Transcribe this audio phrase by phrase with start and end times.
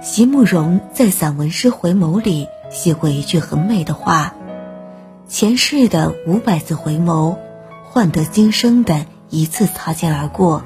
[0.00, 4.34] 席慕容在散文诗《回眸》里写过一句很美的话
[5.26, 7.36] ：“前世的五百次回眸，
[7.84, 10.62] 换得今生的一次擦肩而过。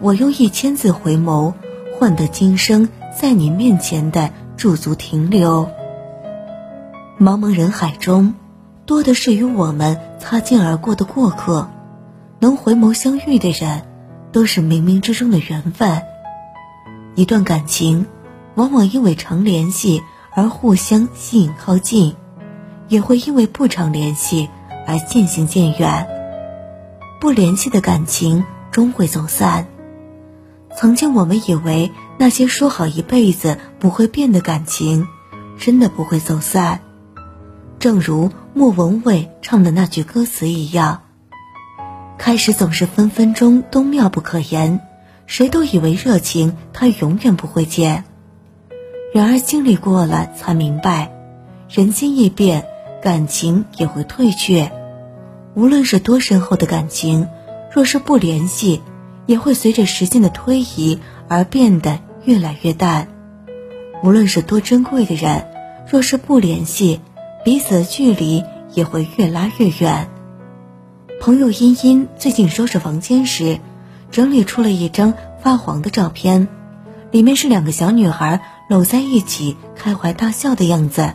[0.00, 1.54] 我用一千次回眸，
[1.96, 5.68] 换得今生在你面前的驻足停留。
[7.20, 8.34] 茫茫人海中，
[8.86, 11.70] 多的是与我们擦肩而过的过客，
[12.40, 13.82] 能回眸相遇的人，
[14.32, 16.02] 都是冥冥之中的缘分。
[17.14, 18.06] 一段感情。”
[18.54, 20.02] 往往因为常联系
[20.34, 22.14] 而互相吸引靠近，
[22.88, 24.46] 也会因为不常联系
[24.86, 26.06] 而渐行渐远。
[27.18, 29.66] 不联系的感情终会走散。
[30.76, 35.08] 曾经我们以为那些说好一辈子不会变的感情，
[35.58, 36.78] 真的不会走散。
[37.78, 41.00] 正如莫文蔚唱的那句歌词一样
[42.18, 44.78] ：“开始总是分分钟都妙不可言，
[45.32, 48.04] 谁都以为热情它永远不会减。”
[49.14, 51.10] 然而经历过了，才明白，
[51.70, 52.66] 人心易变，
[53.00, 54.70] 感情也会退却。
[55.54, 57.28] 无论是多深厚的感情，
[57.72, 58.82] 若是不联系，
[59.24, 63.08] 也会随着时间的推移而变得越来越淡。
[64.02, 65.46] 无论是多珍贵的人，
[65.90, 67.00] 若是不联系，
[67.42, 68.44] 彼此的距离
[68.74, 70.10] 也会越拉越远。
[71.22, 73.60] 朋友茵茵最近收拾房间时，
[74.12, 76.46] 整理出了一张发黄的照片，
[77.10, 78.40] 里面是两个小女孩。
[78.68, 81.12] 搂在一起开怀大笑的样子，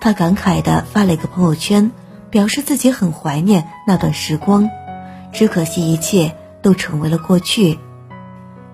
[0.00, 1.92] 他感慨地发了一个朋友圈，
[2.30, 4.68] 表示自己很怀念那段时光，
[5.32, 7.78] 只可惜一切都成为了过去。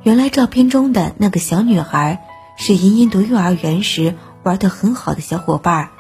[0.02, 2.24] 原来照片中的那个小女孩
[2.56, 5.90] 是莹莹读幼儿园时玩得很好的小伙伴，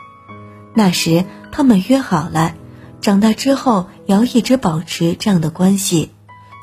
[0.72, 2.54] 那时他们约好了，
[3.02, 6.12] 长大之后要一直保持这样的关系，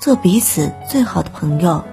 [0.02, 1.86] 做彼此最好的朋友。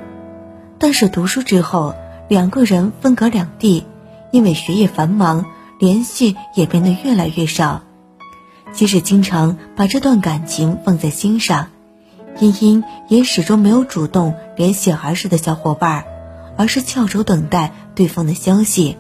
[0.81, 1.95] 但是读书之后。
[2.29, 3.87] 两个人分隔两地，
[4.33, 5.47] 因为学业繁忙，
[5.79, 7.81] 联系也变得越来越少。
[8.75, 11.69] 即使经常把这段感情放在心上，
[12.39, 16.05] 茵茵也始终没有主动联系儿时的小伙伴，
[16.59, 18.99] 而是翘首等待对方的消息。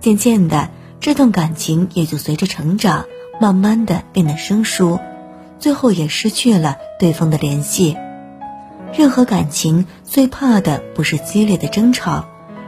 [0.00, 3.04] 渐渐的，这段感情也就随着成长，
[3.40, 4.98] 慢慢的变得生疏，
[5.58, 7.96] 最后也失去了对方的联系。
[8.96, 12.24] 任何感情最怕的不是激烈的争吵，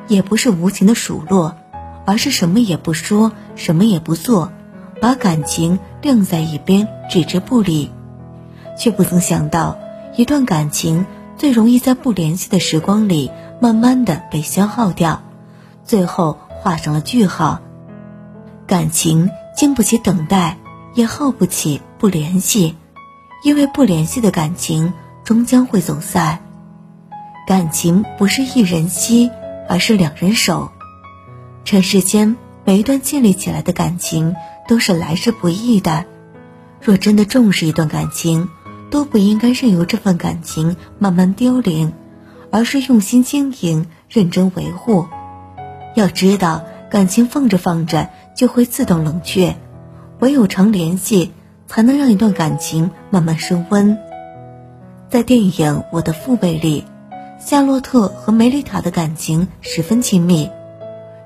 [0.09, 1.57] 也不是无情的数落，
[2.05, 4.53] 而是什么也不说，什么也不做，
[5.01, 7.91] 把感情晾在一边，置之不理。
[8.77, 9.79] 却不曾想到，
[10.17, 13.31] 一段感情最容易在不联系的时光里，
[13.61, 15.23] 慢慢的被消耗掉，
[15.85, 17.61] 最后画上了句号。
[18.67, 20.59] 感情经不起等待，
[20.95, 22.77] 也耗不起不联系，
[23.43, 24.93] 因为不联系的感情。
[25.23, 26.41] 终将会走散。
[27.47, 29.31] 感情不是一人惜，
[29.69, 30.73] 而是两人守。
[31.65, 34.35] 尘世间每一段建立起来的感情
[34.67, 36.05] 都是来之不易的。
[36.81, 38.49] 若真的重视一段感情，
[38.91, 41.93] 都不应该任由这份感情慢慢凋零，
[42.51, 45.07] 而是用心经营，认真维护。
[45.95, 49.57] 要知道，感情放着放着就会自动冷却，
[50.19, 51.31] 唯有常联系，
[51.71, 53.97] 才能让一段感情慢慢升温。
[55.09, 55.53] 在电影
[55.93, 56.85] 《我的父辈》里，
[57.39, 60.51] 夏洛特和梅丽塔的感情十分亲密。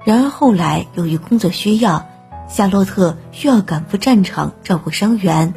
[0.04, 2.06] 然而后来由于工作需要，
[2.46, 5.54] 夏洛特需要赶赴战场照顾伤员，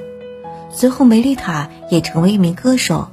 [0.70, 3.10] 随后梅丽塔也成为一名歌手，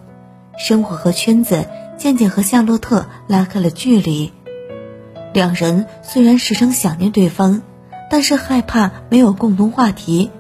[0.57, 1.67] 生活和圈子
[1.99, 4.33] 渐渐和夏洛特拉开了距离。
[5.33, 7.63] 两人虽然时常想念对方，
[8.09, 10.31] 但是害怕没有共同话题，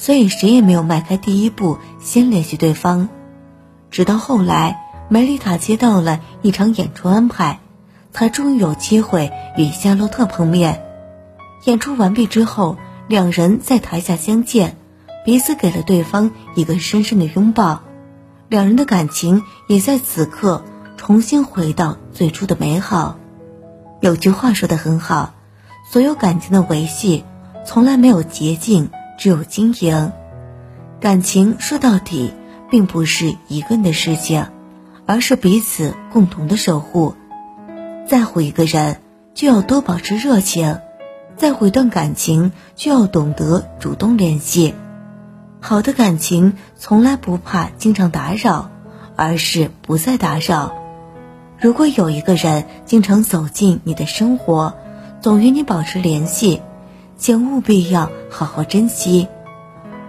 [0.00, 3.10] 所以谁也没有迈开第一步先联系对方。
[3.90, 7.60] 直到后来，梅丽塔接到了一场演出安排，
[8.10, 10.82] 才终于有机会与夏洛特碰面。
[11.66, 12.78] 演出完毕之后，
[13.08, 14.78] 两人在台下相见，
[15.26, 17.82] 彼此给了对方一个深深的拥抱，
[18.48, 20.64] 两人的感情也在此刻
[20.96, 23.18] 重新回到最初的美好。
[24.00, 25.34] 有句话说的很好，
[25.90, 27.22] 所有感情的维系，
[27.66, 28.88] 从来没有捷径，
[29.20, 30.10] 只有经营。
[31.00, 32.34] 感情说到底。
[32.70, 34.46] 并不是一个人的事情，
[35.04, 37.16] 而是彼此共同的守护。
[38.06, 39.00] 在乎一个人，
[39.34, 40.76] 就要多保持热情；
[41.36, 44.76] 在乎一段感情，就要懂得主动联系。
[45.60, 48.70] 好的感情从来不怕经常打扰，
[49.16, 50.72] 而是不再打扰。
[51.58, 54.74] 如果有一个人经常走进你的生活，
[55.20, 56.62] 总与你保持联系，
[57.20, 59.28] 请务必要好好珍惜。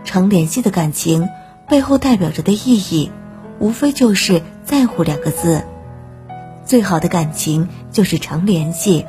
[0.05, 1.27] 常联系的感情。
[1.67, 3.11] 背后代表着的意义，
[3.59, 5.63] 无非就是在乎两个字。
[6.65, 9.05] 最好的感情就是常联系。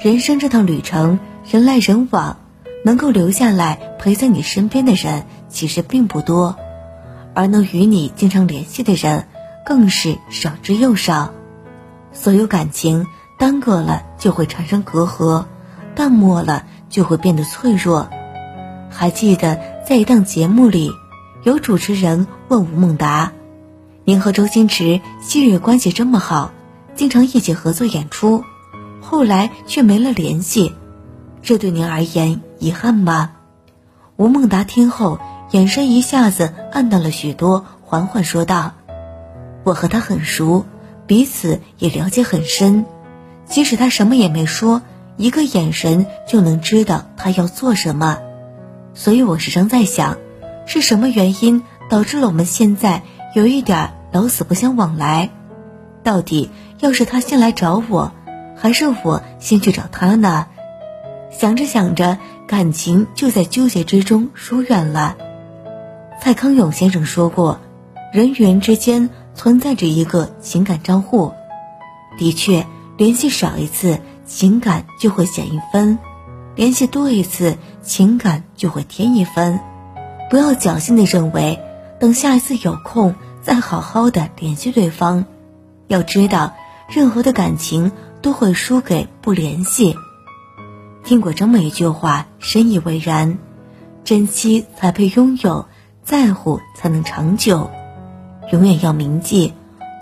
[0.00, 2.38] 人生这趟旅程，人来人往，
[2.86, 6.56] 能够留下来陪在你身边的人其实并不多，
[7.34, 9.26] 而能与你经常联系的人，
[9.66, 11.32] 更是少之又少。
[12.14, 13.06] 所有感情
[13.38, 15.44] 耽搁了就会产生隔阂，
[15.94, 16.64] 淡漠了
[16.94, 18.08] 就会变得脆弱。
[18.88, 20.92] 还记得在一档节目里，
[21.42, 23.32] 有主持人问吴孟达
[24.06, 26.52] ：“您和周星驰昔日关系这么好，
[26.94, 28.44] 经常一起合作演出。”
[29.02, 30.72] 后来却没了联系，
[31.42, 33.32] 这对您而言遗憾吗？
[34.14, 35.18] 吴孟达听后，
[35.50, 38.74] 眼神一下子暗淡了许多，缓缓说道
[39.64, 40.64] ：“我和他很熟，
[41.08, 42.86] 彼此也了解很深。
[43.46, 44.80] 即使他什么也没说，
[45.16, 48.18] 一个眼神就能知道他要做什么。
[48.94, 50.18] 所以我时常在想，
[50.66, 53.02] 是什么原因导致了我们现在
[53.34, 55.30] 有一点老死不相往来？
[56.02, 56.50] 到底
[56.80, 58.12] 要是他先来找我？”
[58.56, 60.46] 还是我先去找他呢？
[61.30, 65.16] 想着想着，感情就在纠结之中疏远了。
[66.22, 67.58] 蔡康永先生说过
[68.14, 71.32] ：“人与人之间存在着一个情感账户，
[72.16, 72.64] 的确，
[72.96, 75.98] 联系少一次，情感就会减一分；
[76.54, 79.60] 联系多一次，情感就会添一分。
[80.30, 81.60] 不要侥幸的认为，
[82.00, 85.24] 等下一次有空再好好的联系对方。
[85.88, 86.54] 要知道，
[86.88, 87.92] 任何的感情。”
[88.24, 89.94] 都会输给不联系。
[91.04, 93.36] 听过这么一句话，深以为然：
[94.02, 95.66] 珍惜才配拥有，
[96.02, 97.70] 在乎才能长久。
[98.50, 99.52] 永远要铭记，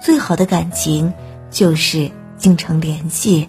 [0.00, 1.12] 最好的感情
[1.50, 3.48] 就是经常联系。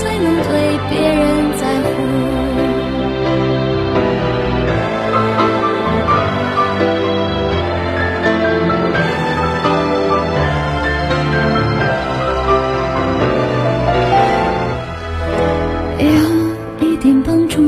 [17.01, 17.59] 点帮助，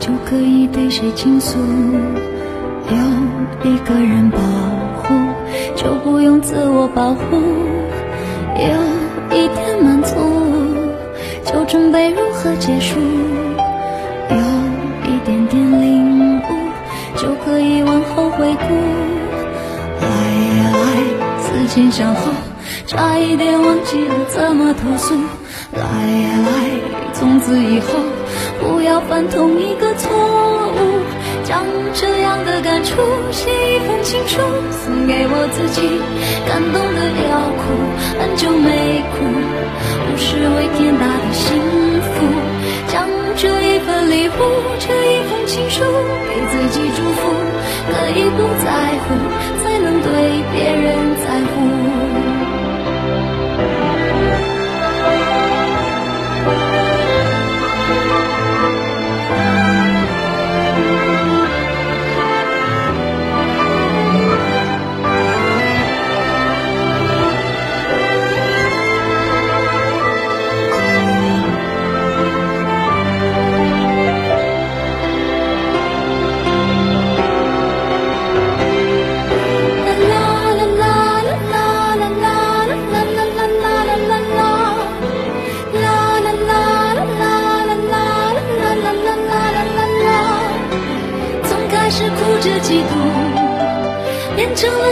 [0.00, 1.58] 就可以对谁倾诉？
[2.88, 2.96] 有
[3.70, 4.38] 一个人保
[4.96, 5.14] 护，
[5.76, 7.36] 就不用自我保护。
[8.56, 10.16] 有一点满足，
[11.44, 12.98] 就准备如何结束。
[12.98, 14.36] 有
[15.04, 16.42] 一点点领悟，
[17.14, 18.74] 就可以往后回顾。
[20.00, 20.08] 来
[20.56, 20.86] 呀来，
[21.42, 22.32] 思前想后，
[22.86, 25.14] 差一点忘记了怎么投诉。
[25.78, 25.86] 来
[26.44, 26.48] 来，
[27.12, 27.86] 从此以后
[28.60, 30.78] 不要犯同一个错误。
[31.44, 31.64] 将
[31.94, 33.00] 这样的感触
[33.32, 34.38] 写一封情书，
[34.84, 35.80] 送给我自己，
[36.46, 37.00] 感动得
[37.30, 37.72] 要哭，
[38.20, 39.24] 很久没哭，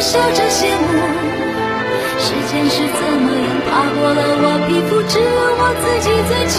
[0.00, 0.92] 笑着羡慕，
[2.18, 6.56] 时间是怎么样爬过了我皮肤，只有我自己最清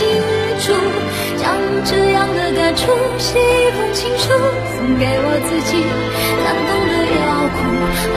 [0.59, 0.65] 楚。
[1.37, 1.45] 将
[1.85, 4.33] 这样的感触写一封情书，
[4.75, 5.71] 送给我自己，
[6.43, 7.57] 感动的要哭，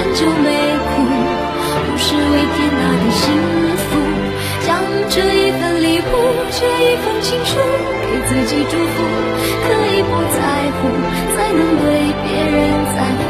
[0.01, 0.49] 很久没
[0.89, 1.05] 哭，
[1.85, 3.23] 不是为天大的幸
[3.77, 3.89] 福。
[4.67, 6.13] 将这一份礼物，
[6.51, 7.61] 这一封情书，
[8.09, 8.97] 给自己祝福，
[9.69, 10.41] 可以不在
[10.81, 10.89] 乎，
[11.37, 11.85] 才能对
[12.25, 12.59] 别人
[12.97, 13.30] 在乎。